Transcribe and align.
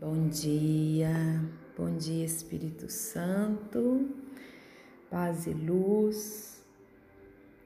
Bom 0.00 0.30
dia, 0.30 1.12
bom 1.76 1.94
dia 1.94 2.24
Espírito 2.24 2.90
Santo, 2.90 4.08
paz 5.10 5.46
e 5.46 5.52
luz, 5.52 6.64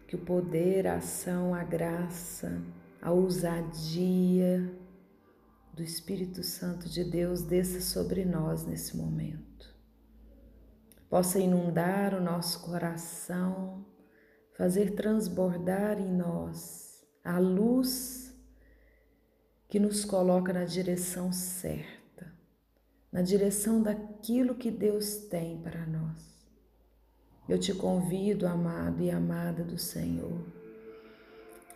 que 0.09 0.17
o 0.17 0.19
poder, 0.19 0.89
a 0.89 0.97
ação, 0.97 1.55
a 1.55 1.63
graça, 1.63 2.61
a 3.01 3.13
ousadia 3.13 4.69
do 5.73 5.81
Espírito 5.85 6.43
Santo 6.43 6.89
de 6.89 7.05
Deus 7.05 7.43
desça 7.43 7.81
sobre 7.81 8.25
nós 8.25 8.67
nesse 8.67 8.97
momento. 8.97 9.73
Possa 11.09 11.39
inundar 11.39 12.15
o 12.15 12.21
nosso 12.21 12.65
coração, 12.65 13.87
fazer 14.57 14.97
transbordar 14.97 16.01
em 16.01 16.13
nós 16.13 17.07
a 17.23 17.39
luz 17.39 18.37
que 19.69 19.79
nos 19.79 20.05
coloca 20.05 20.53
na 20.53 20.65
direção 20.65 21.31
certa 21.33 22.04
na 23.15 23.23
direção 23.23 23.81
daquilo 23.81 24.57
que 24.57 24.73
Deus 24.73 25.15
tem 25.15 25.57
para 25.59 25.87
nós. 25.87 26.35
Eu 27.49 27.57
te 27.57 27.73
convido, 27.73 28.45
amado 28.45 29.05
e 29.05 29.09
amada 29.09 29.63
do 29.63 29.79
Senhor, 29.79 30.45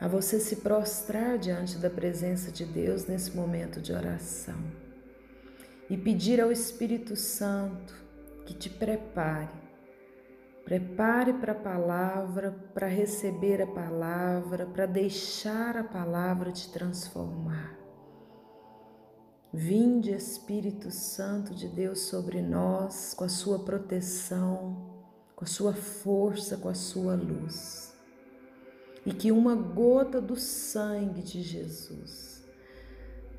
a 0.00 0.08
você 0.08 0.40
se 0.40 0.56
prostrar 0.56 1.38
diante 1.38 1.78
da 1.78 1.88
presença 1.88 2.50
de 2.50 2.64
Deus 2.64 3.06
nesse 3.06 3.36
momento 3.36 3.80
de 3.80 3.92
oração 3.92 4.58
e 5.88 5.96
pedir 5.96 6.40
ao 6.40 6.50
Espírito 6.50 7.14
Santo 7.14 7.94
que 8.44 8.54
te 8.54 8.68
prepare. 8.68 9.68
Prepare 10.64 11.34
para 11.34 11.52
a 11.52 11.54
palavra, 11.54 12.50
para 12.74 12.88
receber 12.88 13.62
a 13.62 13.66
palavra, 13.66 14.66
para 14.66 14.86
deixar 14.86 15.76
a 15.76 15.84
palavra 15.84 16.50
te 16.50 16.68
transformar. 16.72 17.87
Vinde, 19.52 20.10
Espírito 20.12 20.90
Santo 20.90 21.54
de 21.54 21.68
Deus, 21.68 22.00
sobre 22.00 22.42
nós, 22.42 23.14
com 23.14 23.24
a 23.24 23.28
sua 23.28 23.58
proteção, 23.58 24.76
com 25.34 25.44
a 25.44 25.48
sua 25.48 25.72
força, 25.72 26.56
com 26.56 26.68
a 26.68 26.74
sua 26.74 27.14
luz. 27.14 27.94
E 29.06 29.12
que 29.12 29.32
uma 29.32 29.54
gota 29.54 30.20
do 30.20 30.36
sangue 30.36 31.22
de 31.22 31.42
Jesus 31.42 32.44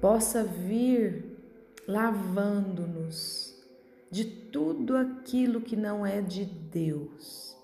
possa 0.01 0.43
vir 0.43 1.37
lavando-nos 1.87 3.55
de 4.09 4.25
tudo 4.25 4.97
aquilo 4.97 5.61
que 5.61 5.75
não 5.75 6.05
é 6.05 6.21
de 6.21 6.45
Deus. 6.45 7.55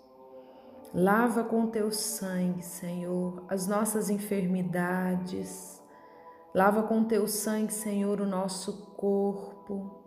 Lava 0.93 1.43
com 1.43 1.67
teu 1.67 1.91
sangue, 1.91 2.63
Senhor, 2.63 3.43
as 3.49 3.67
nossas 3.67 4.09
enfermidades, 4.09 5.81
Lava 6.56 6.84
com 6.84 7.03
teu 7.03 7.28
sangue, 7.28 7.73
Senhor, 7.73 8.22
o 8.22 8.25
nosso 8.25 8.94
corpo. 8.95 10.02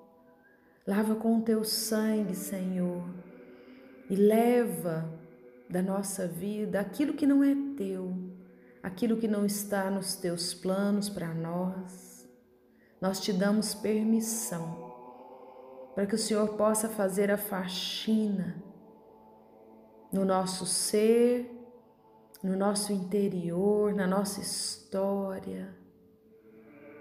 Lava 0.87 1.15
com 1.15 1.43
teu 1.43 1.63
sangue, 1.63 2.35
Senhor, 2.35 3.05
e 4.09 4.17
leva 4.17 5.13
da 5.69 5.83
nossa 5.83 6.27
vida 6.27 6.81
aquilo 6.81 7.13
que 7.13 7.27
não 7.27 7.45
é 7.45 7.55
teu, 7.77 8.17
aquilo 8.83 9.19
que 9.19 9.29
não 9.29 9.45
está 9.45 9.91
nos 9.91 10.17
teus 10.17 10.55
planos 10.55 11.11
para 11.11 11.35
nós. 11.35 12.27
Nós 12.99 13.21
te 13.21 13.31
damos 13.31 13.75
permissão 13.75 14.91
para 15.95 16.07
que 16.07 16.15
o 16.15 16.19
Senhor 16.19 16.49
possa 16.57 16.89
fazer 16.89 17.31
a 17.31 17.37
faxina 17.37 18.57
no 20.11 20.25
nosso 20.25 20.65
ser, 20.65 21.55
no 22.43 22.57
nosso 22.57 22.91
interior, 22.91 23.93
na 23.93 24.07
nossa 24.07 24.41
história 24.41 25.77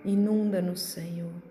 Inunda-nos, 0.08 0.80
Senhor, 0.80 1.44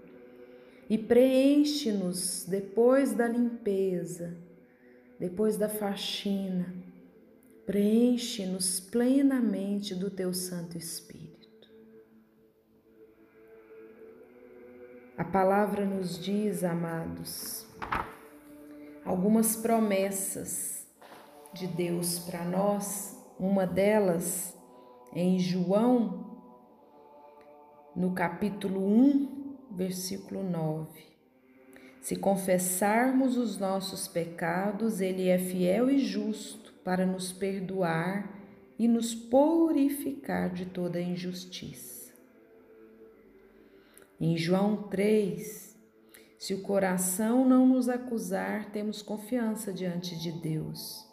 e 0.88 0.96
preenche-nos 0.96 2.46
depois 2.48 3.12
da 3.12 3.28
limpeza, 3.28 4.34
depois 5.20 5.58
da 5.58 5.68
faxina. 5.68 6.74
Preenche-nos 7.66 8.80
plenamente 8.80 9.94
do 9.94 10.08
teu 10.08 10.32
Santo 10.32 10.78
Espírito. 10.78 11.68
A 15.18 15.24
palavra 15.24 15.84
nos 15.84 16.18
diz, 16.18 16.64
amados, 16.64 17.66
algumas 19.04 19.54
promessas 19.54 20.86
de 21.52 21.66
Deus 21.66 22.20
para 22.20 22.42
nós. 22.42 23.22
Uma 23.38 23.66
delas 23.66 24.56
em 25.12 25.38
João 25.38 26.25
no 27.96 28.12
capítulo 28.12 28.86
1, 28.86 29.56
versículo 29.70 30.42
9. 30.42 30.86
Se 31.98 32.14
confessarmos 32.14 33.38
os 33.38 33.56
nossos 33.58 34.06
pecados, 34.06 35.00
Ele 35.00 35.28
é 35.28 35.38
fiel 35.38 35.90
e 35.90 35.98
justo 35.98 36.74
para 36.84 37.06
nos 37.06 37.32
perdoar 37.32 38.38
e 38.78 38.86
nos 38.86 39.14
purificar 39.14 40.52
de 40.52 40.66
toda 40.66 41.00
injustiça. 41.00 42.12
Em 44.20 44.36
João 44.36 44.88
3, 44.88 45.74
se 46.38 46.52
o 46.52 46.60
coração 46.60 47.48
não 47.48 47.66
nos 47.66 47.88
acusar, 47.88 48.70
temos 48.72 49.00
confiança 49.00 49.72
diante 49.72 50.18
de 50.18 50.32
Deus, 50.32 51.08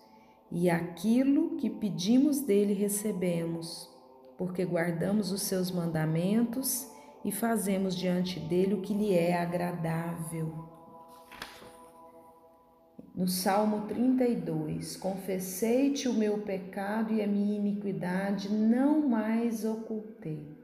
e 0.52 0.70
aquilo 0.70 1.56
que 1.56 1.70
pedimos 1.70 2.42
dele 2.42 2.74
recebemos 2.74 3.93
porque 4.38 4.66
guardamos 4.66 5.32
os 5.32 5.42
seus 5.44 5.72
mandamentos 5.72 6.88
e 7.24 7.32
fazemos 7.32 7.96
diante 7.96 8.40
dele 8.40 8.74
o 8.74 8.82
que 8.82 8.94
lhe 8.94 9.14
é 9.14 9.38
agradável. 9.38 10.74
No 13.16 13.28
Salmo 13.28 13.86
32, 13.88 14.98
confessei-te 14.98 16.10
o 16.10 16.14
meu 16.14 16.40
pecado 16.40 17.14
e 17.14 17.22
a 17.22 17.28
minha 17.28 17.58
iniquidade 17.58 18.52
não 18.52 19.08
mais 19.08 19.64
ocultei. 19.64 20.58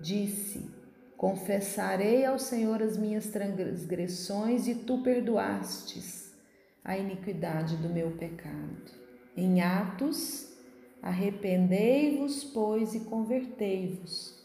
Disse: 0.00 0.70
Confessarei 1.18 2.24
ao 2.24 2.38
Senhor 2.38 2.82
as 2.82 2.96
minhas 2.96 3.26
transgressões 3.26 4.66
e 4.66 4.74
tu 4.74 5.02
perdoastes 5.02 6.34
a 6.82 6.96
iniquidade 6.96 7.76
do 7.76 7.88
meu 7.88 8.12
pecado. 8.12 8.90
Em 9.36 9.60
Atos 9.60 10.55
Arrependei-vos, 11.02 12.44
pois, 12.44 12.94
e 12.94 13.00
convertei-vos, 13.00 14.36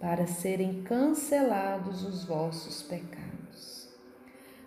para 0.00 0.26
serem 0.26 0.82
cancelados 0.82 2.04
os 2.04 2.24
vossos 2.24 2.82
pecados. 2.82 3.88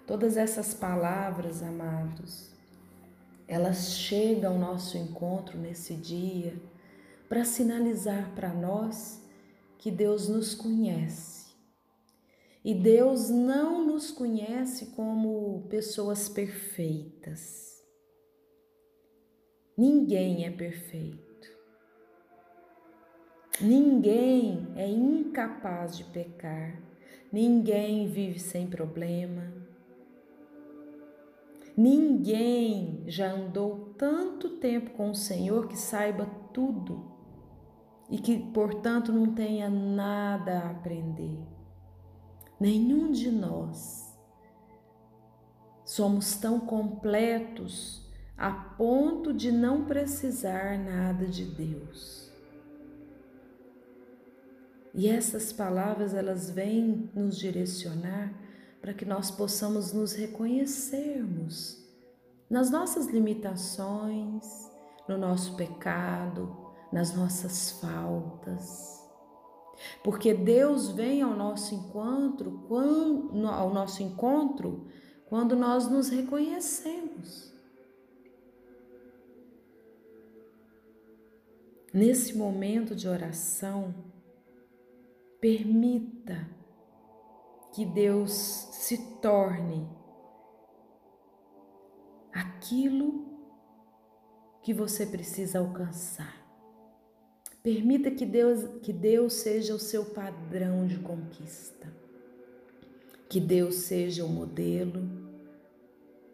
Todas 0.06 0.38
essas 0.38 0.74
palavras, 0.74 1.64
amados, 1.64 2.52
elas 3.48 3.94
chegam 3.94 4.54
ao 4.54 4.60
nosso 4.60 4.98
encontro 4.98 5.58
nesse 5.58 5.94
dia 5.96 6.62
para 7.28 7.46
sinalizar 7.46 8.34
para 8.36 8.54
nós 8.54 9.22
que 9.78 9.90
Deus 9.90 10.30
nos 10.30 10.54
conhece. 10.54 11.42
E 12.64 12.76
Deus 12.76 13.30
não 13.30 13.86
nos 13.86 14.12
conhece 14.12 14.88
como 14.88 15.66
pessoas 15.70 16.30
perfeitas. 16.30 17.82
Ninguém 19.76 20.46
é 20.46 20.52
perfeito. 20.52 21.31
Ninguém 23.64 24.70
é 24.76 24.90
incapaz 24.90 25.96
de 25.96 26.04
pecar, 26.06 26.82
ninguém 27.32 28.08
vive 28.08 28.40
sem 28.40 28.66
problema. 28.66 29.54
Ninguém 31.78 33.04
já 33.06 33.32
andou 33.32 33.94
tanto 33.98 34.58
tempo 34.58 34.92
com 34.92 35.12
o 35.12 35.16
Senhor 35.16 35.68
que 35.68 35.78
saiba 35.78 36.26
tudo 36.52 37.12
e 38.10 38.18
que, 38.18 38.40
portanto, 38.52 39.12
não 39.14 39.34
tenha 39.34 39.70
nada 39.70 40.60
a 40.60 40.72
aprender. 40.72 41.40
Nenhum 42.60 43.12
de 43.12 43.30
nós 43.32 44.18
somos 45.86 46.36
tão 46.36 46.60
completos 46.60 48.12
a 48.36 48.52
ponto 48.52 49.32
de 49.32 49.52
não 49.52 49.86
precisar 49.86 50.80
nada 50.80 51.28
de 51.28 51.46
Deus. 51.46 52.21
E 54.94 55.08
essas 55.08 55.54
palavras 55.54 56.14
elas 56.14 56.50
vêm 56.50 57.10
nos 57.14 57.38
direcionar 57.38 58.34
para 58.82 58.94
que 58.94 59.06
nós 59.06 59.32
possamos 59.32 59.94
nos 59.94 60.14
reconhecermos 60.14 61.82
nas 62.50 62.70
nossas 62.70 63.08
limitações, 63.08 64.44
no 65.08 65.18
nosso 65.18 65.56
pecado, 65.56 66.54
nas 66.92 67.16
nossas 67.16 67.72
faltas. 67.80 69.00
Porque 70.04 70.34
Deus 70.34 70.90
vem 70.92 71.22
ao 71.22 71.34
nosso 71.34 71.74
encontro, 71.74 72.66
quando, 72.68 73.48
ao 73.48 73.74
nosso 73.74 74.04
encontro, 74.04 74.86
quando 75.28 75.56
nós 75.56 75.90
nos 75.90 76.10
reconhecemos. 76.10 77.54
Nesse 81.94 82.38
momento 82.38 82.94
de 82.94 83.08
oração, 83.08 83.94
Permita 85.42 86.48
que 87.74 87.84
Deus 87.84 88.32
se 88.32 88.98
torne 89.20 89.90
aquilo 92.32 93.26
que 94.62 94.72
você 94.72 95.06
precisa 95.06 95.58
alcançar. 95.58 96.40
Permita 97.64 98.12
que 98.12 98.26
Deus, 98.26 98.82
que 98.82 98.94
Deus 98.94 99.34
seja 99.34 99.74
o 99.74 99.80
seu 99.80 100.06
padrão 100.06 100.86
de 100.86 101.00
conquista. 101.00 101.92
Que 103.28 103.40
Deus 103.40 103.76
seja 103.76 104.24
o 104.24 104.30
modelo, 104.30 105.02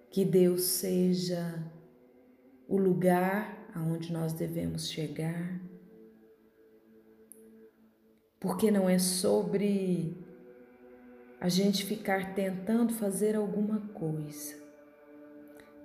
que 0.10 0.26
Deus 0.26 0.64
seja 0.64 1.64
o 2.68 2.78
lugar 2.78 3.70
aonde 3.74 4.12
nós 4.12 4.34
devemos 4.34 4.90
chegar. 4.90 5.62
Porque 8.40 8.70
não 8.70 8.88
é 8.90 9.00
sobre 9.00 10.16
a 11.40 11.50
gente 11.50 11.86
ficar 11.86 12.34
tentando 12.34 12.94
fazer 12.94 13.36
alguma 13.36 13.80
coisa, 13.90 14.56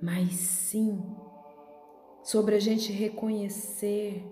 mas 0.00 0.32
sim 0.34 1.14
sobre 2.22 2.54
a 2.54 2.60
gente 2.60 2.92
reconhecer 2.92 4.24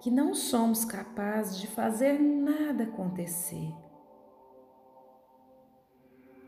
que 0.00 0.10
não 0.10 0.34
somos 0.34 0.84
capazes 0.84 1.58
de 1.58 1.66
fazer 1.66 2.18
nada 2.18 2.84
acontecer, 2.84 3.70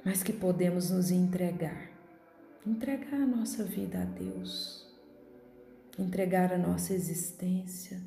mas 0.05 0.23
que 0.23 0.33
podemos 0.33 0.91
nos 0.91 1.11
entregar, 1.11 1.91
entregar 2.67 3.21
a 3.21 3.27
nossa 3.27 3.63
vida 3.63 4.01
a 4.01 4.05
Deus, 4.05 4.91
entregar 5.99 6.53
a 6.53 6.59
nossa 6.59 6.95
existência 6.95 8.01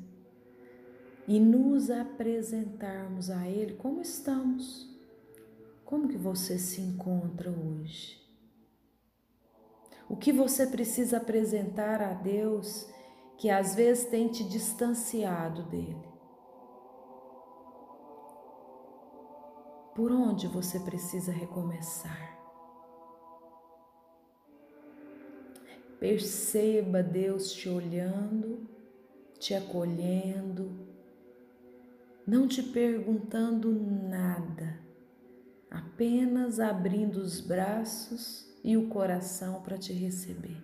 e 1.26 1.40
nos 1.40 1.90
apresentarmos 1.90 3.30
a 3.30 3.48
Ele 3.48 3.74
como 3.74 4.00
estamos. 4.00 4.88
Como 5.84 6.08
que 6.08 6.16
você 6.16 6.58
se 6.58 6.80
encontra 6.80 7.50
hoje? 7.50 8.24
O 10.08 10.16
que 10.16 10.32
você 10.32 10.66
precisa 10.66 11.16
apresentar 11.16 12.00
a 12.00 12.12
Deus 12.12 12.88
que 13.36 13.50
às 13.50 13.74
vezes 13.74 14.06
tem 14.06 14.28
te 14.28 14.44
distanciado 14.44 15.64
dele? 15.64 16.08
Por 19.94 20.12
onde 20.12 20.46
você 20.46 20.78
precisa 20.78 21.32
recomeçar? 21.32 22.36
Perceba 25.98 27.02
Deus 27.02 27.50
te 27.52 27.68
olhando, 27.68 28.68
te 29.38 29.54
acolhendo, 29.54 30.95
não 32.26 32.48
te 32.48 32.62
perguntando 32.62 33.72
nada, 33.72 34.80
apenas 35.70 36.58
abrindo 36.58 37.18
os 37.18 37.40
braços 37.40 38.52
e 38.64 38.76
o 38.76 38.88
coração 38.88 39.62
para 39.62 39.78
te 39.78 39.92
receber. 39.92 40.60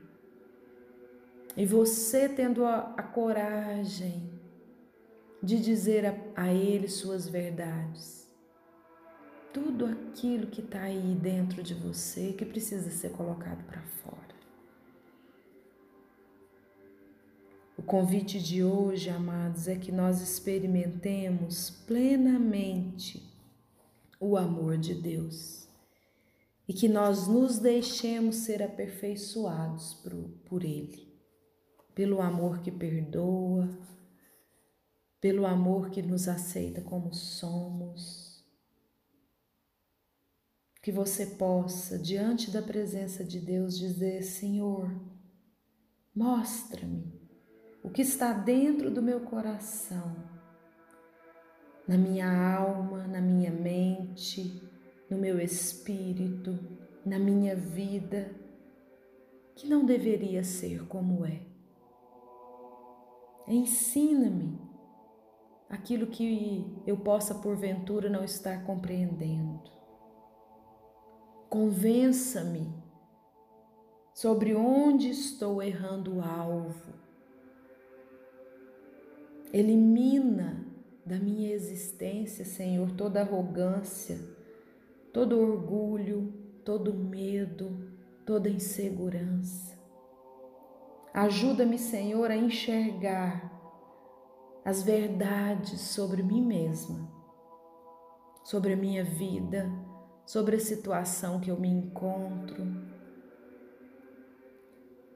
E 1.56 1.64
você 1.64 2.29
tendo 2.29 2.64
a, 2.64 2.94
a 2.97 3.03
coragem 3.03 4.29
de 5.43 5.61
dizer 5.61 6.06
a, 6.06 6.14
a 6.35 6.53
Ele 6.53 6.88
suas 6.88 7.29
verdades, 7.29 8.29
tudo 9.53 9.87
aquilo 9.87 10.47
que 10.47 10.62
está 10.62 10.82
aí 10.82 11.14
dentro 11.20 11.62
de 11.62 11.75
você 11.75 12.32
que 12.32 12.44
precisa 12.44 12.91
ser 12.91 13.11
colocado 13.11 13.62
para 13.67 13.82
fora. 13.82 14.31
O 17.82 17.84
convite 17.84 18.40
de 18.40 18.62
hoje, 18.62 19.11
amados, 19.11 19.67
é 19.67 19.75
que 19.75 19.90
nós 19.90 20.20
experimentemos 20.23 21.69
plenamente 21.69 23.29
o 24.20 24.37
amor 24.37 24.79
de 24.79 24.94
Deus 24.94 25.67
e 26.69 26.73
que 26.73 26.88
nós 26.88 27.26
nos 27.26 27.58
deixemos 27.58 28.37
ser 28.37 28.62
aperfeiçoados 28.62 29.94
por, 29.94 30.12
por 30.44 30.64
Ele, 30.64 31.12
pelo 31.93 32.23
amor 32.23 32.61
que 32.62 32.70
perdoa, 32.70 33.69
pelo 35.20 35.44
amor 35.44 35.90
que 35.90 36.00
nos 36.02 36.28
aceita 36.28 36.81
como 36.82 37.12
somos. 37.12 38.46
Que 40.81 40.93
você 40.93 41.26
possa, 41.26 41.99
diante 41.99 42.49
da 42.49 42.62
presença 42.62 43.25
de 43.25 43.40
Deus, 43.40 43.76
dizer: 43.76 44.23
Senhor, 44.23 44.88
mostra-me 46.14 47.12
o 47.82 47.90
que 47.90 48.02
está 48.02 48.32
dentro 48.32 48.90
do 48.90 49.02
meu 49.02 49.20
coração, 49.20 50.14
na 51.87 51.96
minha 51.96 52.56
alma, 52.56 53.06
na 53.06 53.20
minha 53.20 53.50
mente 53.50 54.70
no 55.12 55.19
meu 55.19 55.38
espírito, 55.38 56.58
na 57.05 57.19
minha 57.19 57.55
vida, 57.55 58.34
que 59.55 59.69
não 59.69 59.84
deveria 59.84 60.43
ser 60.43 60.87
como 60.87 61.26
é. 61.26 61.43
Ensina-me 63.46 64.58
aquilo 65.69 66.06
que 66.06 66.82
eu 66.87 66.96
possa 66.96 67.35
porventura 67.35 68.08
não 68.08 68.25
estar 68.25 68.64
compreendendo. 68.64 69.70
Convença-me 71.50 72.73
sobre 74.14 74.55
onde 74.55 75.11
estou 75.11 75.62
errando 75.62 76.17
o 76.17 76.23
alvo. 76.23 76.94
Elimina 79.52 80.66
da 81.04 81.19
minha 81.19 81.52
existência, 81.52 82.44
Senhor, 82.44 82.90
toda 82.93 83.20
arrogância, 83.20 84.19
todo 85.12 85.38
orgulho, 85.38 86.32
todo 86.64 86.94
medo, 86.94 87.93
toda 88.25 88.49
insegurança. 88.49 89.78
Ajuda-me, 91.12 91.78
Senhor, 91.78 92.31
a 92.31 92.37
enxergar 92.37 93.52
as 94.64 94.82
verdades 94.82 95.81
sobre 95.81 96.22
mim 96.22 96.43
mesma, 96.43 97.06
sobre 98.44 98.72
a 98.72 98.76
minha 98.76 99.04
vida, 99.04 99.70
sobre 100.25 100.56
a 100.56 100.60
situação 100.60 101.40
que 101.40 101.50
eu 101.50 101.60
me 101.60 101.69
encontro. 101.69 102.64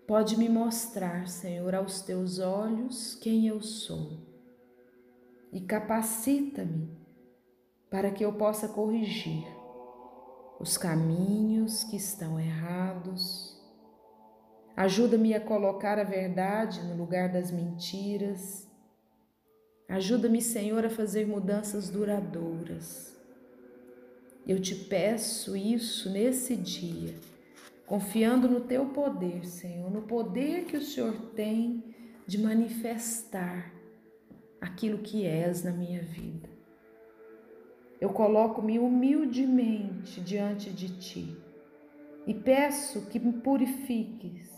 Pode 0.07 0.39
me 0.39 0.49
mostrar, 0.49 1.27
Senhor, 1.27 1.75
aos 1.75 2.01
teus 2.01 2.39
olhos 2.39 3.17
quem 3.17 3.49
eu 3.49 3.61
sou 3.61 4.19
e 5.53 5.61
capacita-me 5.61 6.89
para 7.91 8.11
que 8.11 8.25
eu 8.25 8.33
possa 8.33 8.69
corrigir 8.69 9.45
os 10.61 10.77
caminhos 10.77 11.83
que 11.85 11.97
estão 11.97 12.39
errados. 12.39 13.61
Ajuda-me 14.77 15.35
a 15.35 15.41
colocar 15.41 15.99
a 15.99 16.05
verdade 16.05 16.83
no 16.85 16.97
lugar 16.97 17.33
das 17.33 17.51
mentiras. 17.51 18.69
Ajuda-me, 19.89 20.41
Senhor, 20.41 20.85
a 20.85 20.91
fazer 20.91 21.27
mudanças 21.27 21.91
duradouras. 21.91 23.17
Eu 24.47 24.61
te 24.61 24.75
peço 24.75 25.57
isso 25.57 26.11
nesse 26.11 26.55
dia, 26.55 27.15
confiando 27.87 28.49
no 28.49 28.61
teu 28.61 28.87
poder, 28.87 29.47
Senhor, 29.47 29.91
no 29.91 30.03
poder 30.03 30.65
que 30.65 30.77
o 30.77 30.83
Senhor 30.83 31.15
tem 31.35 31.85
de 32.27 32.39
manifestar 32.39 33.73
aquilo 34.61 34.99
que 34.99 35.25
és 35.25 35.63
na 35.63 35.71
minha 35.71 36.03
vida 36.03 36.57
eu 38.01 38.11
coloco-me 38.11 38.79
humildemente 38.79 40.21
diante 40.21 40.71
de 40.71 40.99
ti 40.99 41.37
e 42.27 42.35
peço 42.35 43.07
que 43.07 43.19
me 43.19 43.33
purifiques 43.33 44.51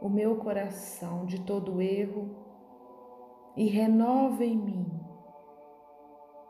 o 0.00 0.08
meu 0.08 0.36
coração 0.36 1.26
de 1.26 1.40
todo 1.40 1.80
erro 1.80 2.28
e 3.56 3.66
renova 3.66 4.44
em 4.44 4.56
mim 4.56 4.86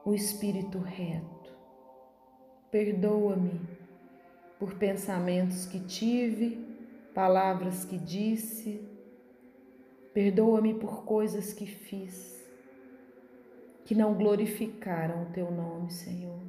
o 0.04 0.14
espírito 0.14 0.78
reto. 0.78 1.56
Perdoa-me 2.70 3.77
por 4.58 4.74
pensamentos 4.74 5.66
que 5.66 5.80
tive, 5.80 6.64
palavras 7.14 7.84
que 7.84 7.98
disse, 7.98 8.86
perdoa-me 10.12 10.74
por 10.74 11.04
coisas 11.04 11.52
que 11.52 11.66
fiz 11.66 12.38
que 13.88 13.94
não 13.94 14.12
glorificaram 14.12 15.22
o 15.22 15.32
teu 15.32 15.50
nome, 15.50 15.90
Senhor. 15.90 16.42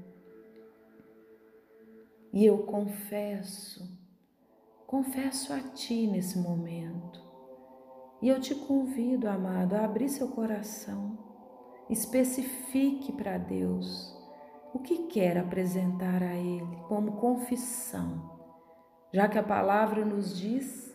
E 2.34 2.46
eu 2.46 2.58
confesso, 2.64 3.98
confesso 4.86 5.54
a 5.54 5.62
ti 5.62 6.06
nesse 6.06 6.38
momento. 6.38 7.24
E 8.22 8.28
eu 8.28 8.42
te 8.42 8.54
convido, 8.54 9.30
amado, 9.30 9.76
a 9.76 9.86
abrir 9.86 10.10
seu 10.10 10.28
coração. 10.28 11.18
Especifique 11.90 13.14
para 13.14 13.38
Deus 13.38 14.19
o 14.74 14.80
que 14.80 15.08
quer 15.08 15.38
apresentar 15.38 16.22
a 16.22 16.36
Ele 16.36 16.78
como 16.88 17.14
confissão, 17.14 18.40
já 19.14 19.28
que 19.28 19.38
a 19.38 19.44
palavra 19.44 20.06
nos 20.06 20.38
diz 20.38 20.94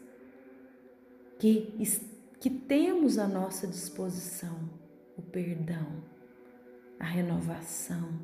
que, 1.38 1.76
que 2.40 2.50
temos 2.50 3.18
à 3.18 3.26
nossa 3.26 3.66
disposição 3.66 4.70
o 5.16 5.22
perdão 5.22 6.14
a 6.98 7.04
renovação. 7.04 8.18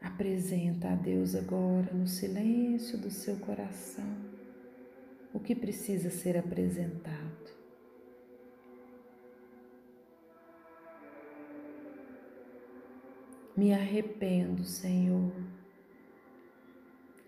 Apresenta 0.00 0.90
a 0.90 0.94
Deus 0.96 1.34
agora, 1.34 1.92
no 1.92 2.06
silêncio 2.06 2.98
do 2.98 3.10
seu 3.10 3.36
coração, 3.36 4.16
o 5.32 5.38
que 5.38 5.54
precisa 5.54 6.10
ser 6.10 6.36
apresentado. 6.36 7.57
Me 13.58 13.74
arrependo, 13.74 14.64
Senhor. 14.64 15.32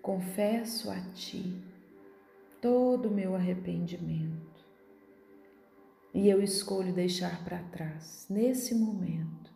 Confesso 0.01 0.89
a 0.89 1.01
Ti 1.11 1.61
todo 2.63 3.09
o 3.09 3.13
meu 3.13 3.35
arrependimento. 3.35 4.65
E 6.15 6.29
eu 6.29 6.41
escolho 6.41 6.95
deixar 6.95 7.43
para 7.43 7.61
trás, 7.65 8.29
nesse 8.31 8.77
momento, 8.77 9.53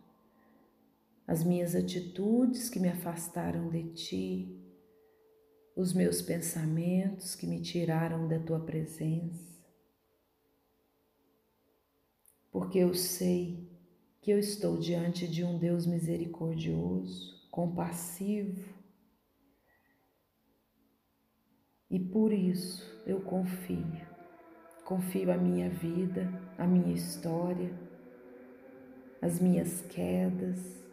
as 1.25 1.45
minhas 1.45 1.75
atitudes 1.75 2.67
que 2.67 2.77
me 2.77 2.89
afastaram 2.89 3.69
de 3.69 3.93
Ti, 3.93 4.61
os 5.77 5.93
meus 5.93 6.21
pensamentos 6.21 7.35
que 7.35 7.47
me 7.47 7.61
tiraram 7.61 8.27
da 8.27 8.37
Tua 8.37 8.59
presença. 8.59 9.63
Porque 12.51 12.79
eu 12.79 12.93
sei 12.93 13.74
que 14.25 14.31
eu 14.31 14.39
estou 14.39 14.75
diante 14.75 15.27
de 15.27 15.43
um 15.43 15.55
Deus 15.55 15.85
misericordioso, 15.85 17.47
compassivo, 17.51 18.67
e 21.91 21.99
por 21.99 22.33
isso 22.33 22.83
eu 23.05 23.21
confio. 23.21 24.01
Confio 24.83 25.31
a 25.31 25.37
minha 25.37 25.69
vida, 25.69 26.27
a 26.57 26.65
minha 26.65 26.91
história, 26.91 27.71
as 29.21 29.39
minhas 29.39 29.83
quedas, 29.83 30.83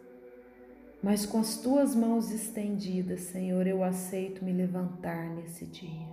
mas 1.01 1.25
com 1.25 1.39
as 1.39 1.57
tuas 1.57 1.95
mãos 1.95 2.29
estendidas, 2.29 3.21
Senhor, 3.21 3.65
eu 3.65 3.83
aceito 3.83 4.45
me 4.45 4.53
levantar 4.53 5.27
nesse 5.33 5.65
dia. 5.65 6.07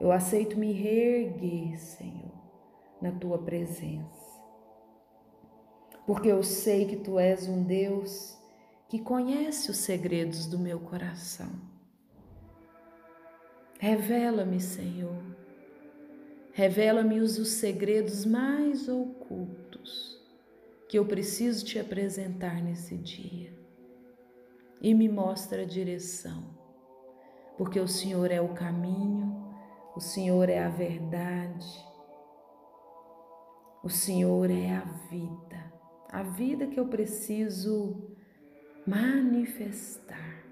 Eu 0.00 0.10
aceito 0.10 0.58
me 0.58 0.72
reerguer, 0.72 1.78
Senhor, 1.78 2.32
na 2.98 3.12
tua 3.12 3.36
presença 3.36 4.21
porque 6.06 6.28
eu 6.28 6.42
sei 6.42 6.86
que 6.86 6.96
tu 6.96 7.18
és 7.18 7.48
um 7.48 7.62
Deus 7.62 8.36
que 8.88 8.98
conhece 8.98 9.70
os 9.70 9.78
segredos 9.78 10.46
do 10.46 10.58
meu 10.58 10.80
coração. 10.80 11.50
Revela-me, 13.78 14.60
Senhor, 14.60 15.22
revela-me 16.52 17.20
os, 17.20 17.38
os 17.38 17.48
segredos 17.48 18.24
mais 18.24 18.88
ocultos 18.88 20.20
que 20.88 20.98
eu 20.98 21.06
preciso 21.06 21.64
te 21.64 21.78
apresentar 21.78 22.62
nesse 22.62 22.96
dia. 22.96 23.52
E 24.80 24.92
me 24.94 25.08
mostra 25.08 25.62
a 25.62 25.64
direção, 25.64 26.44
porque 27.56 27.78
o 27.78 27.88
Senhor 27.88 28.30
é 28.30 28.40
o 28.40 28.48
caminho, 28.48 29.54
o 29.96 30.00
Senhor 30.00 30.48
é 30.48 30.58
a 30.58 30.68
verdade, 30.68 31.66
o 33.82 33.88
Senhor 33.88 34.50
é 34.50 34.70
a 34.72 34.84
vida 35.08 35.71
a 36.12 36.22
vida 36.22 36.66
que 36.66 36.78
eu 36.78 36.86
preciso 36.86 38.12
manifestar. 38.86 40.44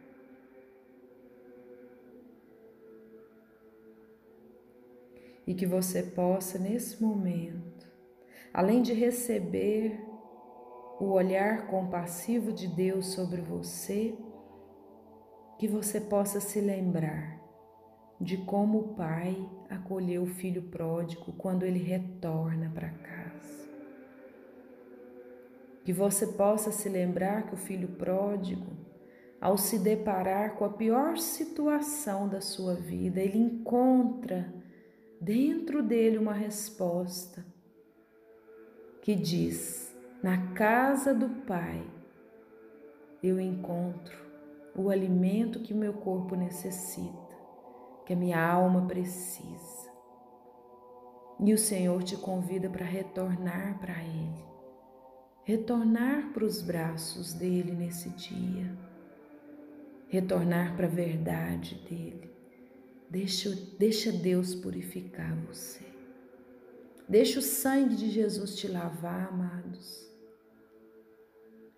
E 5.47 5.55
que 5.55 5.67
você 5.67 6.03
possa, 6.03 6.59
nesse 6.59 7.03
momento, 7.03 7.87
além 8.55 8.81
de 8.81 8.95
receber 8.95 10.01
o 10.99 11.11
olhar 11.11 11.67
compassivo 11.67 12.53
de 12.53 12.67
Deus 12.67 13.09
sobre 13.09 13.43
você, 13.43 14.17
que 15.59 15.69
você 15.69 16.01
possa 16.01 16.41
se 16.41 16.59
lembrar 16.61 17.39
de 18.19 18.39
como 18.39 18.79
o 18.79 18.95
pai 18.95 19.37
acolheu 19.69 20.23
o 20.23 20.27
filho 20.27 20.63
pródigo 20.63 21.33
quando 21.33 21.65
ele 21.65 21.79
retorna 21.79 22.71
para 22.75 22.91
casa 22.91 23.20
que 25.85 25.93
você 25.93 26.27
possa 26.27 26.71
se 26.71 26.89
lembrar 26.89 27.47
que 27.47 27.55
o 27.55 27.59
filho 27.59 27.89
pródigo, 27.89 28.67
ao 29.41 29.57
se 29.57 29.79
deparar 29.79 30.57
com 30.57 30.65
a 30.65 30.71
pior 30.71 31.17
situação 31.17 32.29
da 32.29 32.41
sua 32.41 32.75
vida, 32.75 33.21
ele 33.21 33.39
encontra 33.39 34.53
dentro 35.21 35.83
dele 35.83 36.19
uma 36.19 36.35
resposta 36.35 37.45
que 39.01 39.15
diz: 39.15 39.97
Na 40.23 40.53
casa 40.53 41.15
do 41.15 41.29
Pai 41.47 41.83
eu 43.23 43.41
encontro 43.41 44.19
o 44.77 44.91
alimento 44.91 45.61
que 45.61 45.73
o 45.73 45.77
meu 45.77 45.95
corpo 45.95 46.37
necessita, 46.37 47.37
que 48.05 48.13
a 48.13 48.17
minha 48.17 48.43
alma 48.43 48.87
precisa. 48.87 49.91
E 51.43 51.55
o 51.55 51.59
Senhor 51.59 52.03
te 52.03 52.19
convida 52.19 52.69
para 52.69 52.85
retornar 52.85 53.79
para 53.79 53.99
Ele 54.03 54.50
retornar 55.51 56.33
para 56.33 56.45
os 56.45 56.63
braços 56.63 57.33
dele 57.33 57.73
nesse 57.73 58.09
dia, 58.11 58.73
retornar 60.07 60.77
para 60.77 60.87
a 60.87 60.91
verdade 60.91 61.75
dele. 61.89 62.31
Deixa, 63.11 63.51
deixa 63.77 64.13
Deus 64.13 64.55
purificar 64.55 65.35
você. 65.47 65.85
Deixa 67.09 67.41
o 67.41 67.43
sangue 67.43 67.97
de 67.97 68.09
Jesus 68.11 68.55
te 68.55 68.69
lavar, 68.69 69.27
amados. 69.27 70.09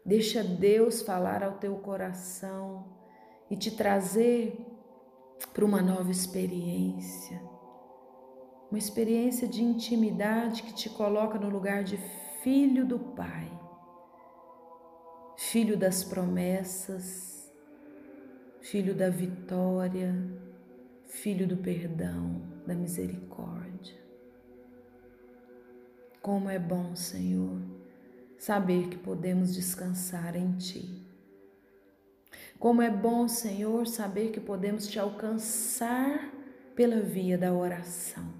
Deixa 0.04 0.44
Deus 0.44 1.00
falar 1.00 1.42
ao 1.42 1.52
teu 1.52 1.76
coração 1.76 2.84
e 3.50 3.56
te 3.56 3.70
trazer 3.70 4.54
para 5.54 5.64
uma 5.64 5.80
nova 5.80 6.10
experiência. 6.10 7.40
Uma 8.70 8.78
experiência 8.78 9.48
de 9.48 9.62
intimidade 9.62 10.62
que 10.62 10.74
te 10.74 10.90
coloca 10.90 11.38
no 11.38 11.48
lugar 11.48 11.82
de 11.84 11.96
filho 12.42 12.84
do 12.84 12.98
Pai, 12.98 13.61
filho 15.36 15.76
das 15.76 16.04
promessas, 16.04 17.52
filho 18.60 18.94
da 18.94 19.08
vitória, 19.08 20.14
filho 21.06 21.46
do 21.46 21.56
perdão, 21.56 22.42
da 22.66 22.74
misericórdia. 22.74 24.00
Como 26.20 26.48
é 26.48 26.58
bom, 26.58 26.94
Senhor, 26.94 27.60
saber 28.38 28.88
que 28.88 28.96
podemos 28.96 29.54
descansar 29.54 30.36
em 30.36 30.52
Ti. 30.56 31.04
Como 32.58 32.80
é 32.80 32.90
bom, 32.90 33.26
Senhor, 33.26 33.86
saber 33.88 34.30
que 34.30 34.40
podemos 34.40 34.86
te 34.86 34.98
alcançar 34.98 36.32
pela 36.76 37.00
via 37.00 37.36
da 37.36 37.52
oração. 37.52 38.32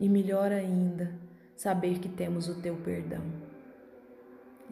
E 0.00 0.08
melhor 0.08 0.50
ainda, 0.50 1.14
saber 1.54 2.00
que 2.00 2.08
temos 2.08 2.48
o 2.48 2.60
teu 2.60 2.74
perdão 2.76 3.49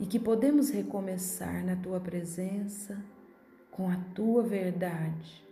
e 0.00 0.06
que 0.06 0.18
podemos 0.18 0.70
recomeçar 0.70 1.64
na 1.64 1.76
tua 1.76 2.00
presença 2.00 3.02
com 3.70 3.88
a 3.88 3.96
tua 4.14 4.42
verdade. 4.42 5.46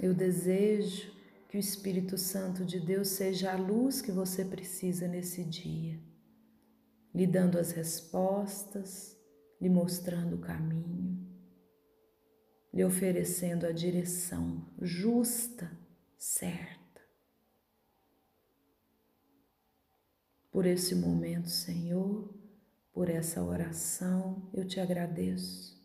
Eu 0.00 0.14
desejo 0.14 1.12
que 1.48 1.56
o 1.56 1.60
Espírito 1.60 2.16
Santo 2.16 2.64
de 2.64 2.78
Deus 2.78 3.08
seja 3.08 3.52
a 3.52 3.56
luz 3.56 4.00
que 4.00 4.12
você 4.12 4.44
precisa 4.44 5.08
nesse 5.08 5.42
dia, 5.42 5.98
lhe 7.14 7.26
dando 7.26 7.58
as 7.58 7.72
respostas, 7.72 9.16
lhe 9.60 9.68
mostrando 9.68 10.36
o 10.36 10.40
caminho, 10.40 11.26
lhe 12.72 12.84
oferecendo 12.84 13.66
a 13.66 13.72
direção 13.72 14.64
justa, 14.80 15.70
certa. 16.16 16.77
Por 20.50 20.66
esse 20.66 20.94
momento, 20.94 21.48
Senhor, 21.48 22.34
por 22.92 23.08
essa 23.08 23.42
oração, 23.42 24.50
eu 24.52 24.66
te 24.66 24.80
agradeço 24.80 25.78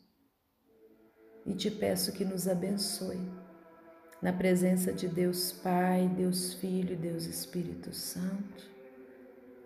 e 1.45 1.53
te 1.53 1.69
peço 1.69 2.13
que 2.13 2.23
nos 2.23 2.47
abençoe 2.47 3.19
na 4.21 4.31
presença 4.31 4.93
de 4.93 5.07
Deus 5.07 5.51
Pai, 5.51 6.07
Deus 6.07 6.53
Filho 6.53 6.93
e 6.93 6.95
Deus 6.95 7.25
Espírito 7.25 7.93
Santo. 7.93 8.71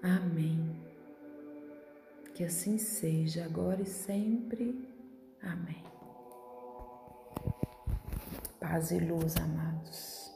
Amém. 0.02 0.76
Que 2.34 2.44
assim 2.44 2.78
seja, 2.78 3.46
agora 3.46 3.82
e 3.82 3.86
sempre. 3.86 4.84
Amém. 5.42 5.84
Paz 8.60 8.92
e 8.92 9.00
luz, 9.00 9.36
amados. 9.38 10.32